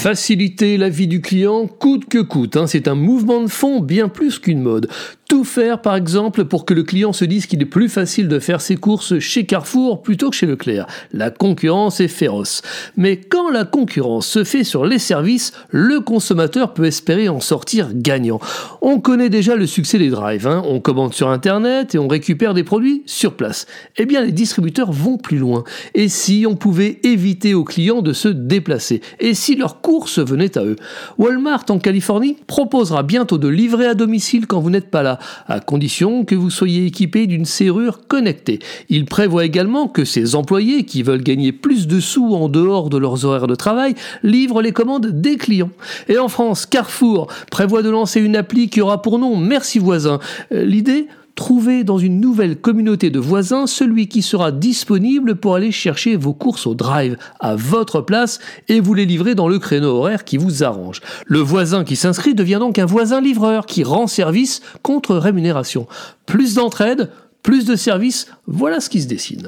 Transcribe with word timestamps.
Faciliter 0.00 0.78
la 0.78 0.88
vie 0.88 1.08
du 1.08 1.20
client 1.20 1.66
coûte 1.66 2.06
que 2.06 2.20
coûte, 2.22 2.56
hein. 2.56 2.66
c'est 2.66 2.88
un 2.88 2.94
mouvement 2.94 3.42
de 3.42 3.48
fond 3.48 3.80
bien 3.80 4.08
plus 4.08 4.38
qu'une 4.38 4.62
mode. 4.62 4.88
Tout 5.28 5.44
faire, 5.44 5.80
par 5.80 5.94
exemple, 5.94 6.44
pour 6.44 6.64
que 6.64 6.74
le 6.74 6.82
client 6.82 7.12
se 7.12 7.24
dise 7.24 7.46
qu'il 7.46 7.62
est 7.62 7.66
plus 7.66 7.88
facile 7.88 8.26
de 8.26 8.40
faire 8.40 8.60
ses 8.60 8.74
courses 8.74 9.20
chez 9.20 9.46
Carrefour 9.46 10.02
plutôt 10.02 10.28
que 10.28 10.34
chez 10.34 10.46
Leclerc. 10.46 10.88
La 11.12 11.30
concurrence 11.30 12.00
est 12.00 12.08
féroce. 12.08 12.62
Mais 12.96 13.16
quand 13.16 13.48
la 13.48 13.64
concurrence 13.64 14.26
se 14.26 14.42
fait 14.42 14.64
sur 14.64 14.84
les 14.84 14.98
services, 14.98 15.52
le 15.68 16.00
consommateur 16.00 16.74
peut 16.74 16.84
espérer 16.84 17.28
en 17.28 17.38
sortir 17.38 17.90
gagnant. 17.94 18.40
On 18.82 18.98
connaît 18.98 19.28
déjà 19.28 19.54
le 19.54 19.68
succès 19.68 19.98
des 19.98 20.10
drives. 20.10 20.48
Hein. 20.48 20.64
On 20.66 20.80
commande 20.80 21.14
sur 21.14 21.28
Internet 21.28 21.94
et 21.94 21.98
on 21.98 22.08
récupère 22.08 22.52
des 22.52 22.64
produits 22.64 23.04
sur 23.06 23.34
place. 23.34 23.66
Eh 23.98 24.06
bien, 24.06 24.24
les 24.24 24.32
distributeurs 24.32 24.90
vont 24.90 25.16
plus 25.16 25.38
loin. 25.38 25.62
Et 25.94 26.08
si 26.08 26.44
on 26.48 26.56
pouvait 26.56 26.98
éviter 27.04 27.54
aux 27.54 27.62
clients 27.62 28.02
de 28.02 28.12
se 28.12 28.26
déplacer? 28.26 29.00
Et 29.20 29.34
si 29.34 29.54
leurs 29.54 29.80
courses 29.90 30.18
à 30.18 30.64
eux 30.64 30.76
Walmart 31.18 31.64
en 31.68 31.80
Californie 31.80 32.36
proposera 32.46 33.02
bientôt 33.02 33.38
de 33.38 33.48
livrer 33.48 33.86
à 33.86 33.94
domicile 33.94 34.46
quand 34.46 34.60
vous 34.60 34.70
n'êtes 34.70 34.88
pas 34.88 35.02
là 35.02 35.18
à 35.48 35.58
condition 35.58 36.24
que 36.24 36.36
vous 36.36 36.48
soyez 36.48 36.86
équipé 36.86 37.26
d'une 37.26 37.44
serrure 37.44 38.06
connectée. 38.06 38.60
Il 38.88 39.04
prévoit 39.04 39.44
également 39.44 39.88
que 39.88 40.04
ces 40.04 40.36
employés 40.36 40.84
qui 40.84 41.02
veulent 41.02 41.24
gagner 41.24 41.50
plus 41.50 41.88
de 41.88 41.98
sous 41.98 42.36
en 42.36 42.48
dehors 42.48 42.88
de 42.88 42.98
leurs 42.98 43.24
horaires 43.24 43.48
de 43.48 43.56
travail 43.56 43.96
livrent 44.22 44.62
les 44.62 44.70
commandes 44.70 45.08
des 45.08 45.36
clients. 45.36 45.72
Et 46.08 46.18
en 46.18 46.28
France, 46.28 46.66
Carrefour 46.66 47.26
prévoit 47.50 47.82
de 47.82 47.90
lancer 47.90 48.20
une 48.20 48.36
appli 48.36 48.68
qui 48.68 48.80
aura 48.80 49.02
pour 49.02 49.18
nom 49.18 49.36
Merci 49.36 49.80
voisin. 49.80 50.20
Euh, 50.52 50.64
l'idée 50.64 51.08
Trouvez 51.40 51.84
dans 51.84 51.96
une 51.96 52.20
nouvelle 52.20 52.54
communauté 52.54 53.08
de 53.08 53.18
voisins 53.18 53.66
celui 53.66 54.08
qui 54.08 54.20
sera 54.20 54.52
disponible 54.52 55.36
pour 55.36 55.54
aller 55.54 55.72
chercher 55.72 56.14
vos 56.14 56.34
courses 56.34 56.66
au 56.66 56.74
drive 56.74 57.16
à 57.40 57.56
votre 57.56 58.02
place 58.02 58.40
et 58.68 58.78
vous 58.78 58.92
les 58.92 59.06
livrer 59.06 59.34
dans 59.34 59.48
le 59.48 59.58
créneau 59.58 59.88
horaire 59.88 60.24
qui 60.24 60.36
vous 60.36 60.62
arrange. 60.62 61.00
Le 61.24 61.38
voisin 61.38 61.82
qui 61.82 61.96
s'inscrit 61.96 62.34
devient 62.34 62.58
donc 62.60 62.78
un 62.78 62.84
voisin 62.84 63.22
livreur 63.22 63.64
qui 63.64 63.84
rend 63.84 64.06
service 64.06 64.60
contre 64.82 65.16
rémunération. 65.16 65.88
Plus 66.26 66.56
d'entraide, 66.56 67.08
plus 67.42 67.64
de 67.64 67.74
services, 67.74 68.26
voilà 68.46 68.78
ce 68.78 68.90
qui 68.90 69.00
se 69.00 69.08
dessine. 69.08 69.46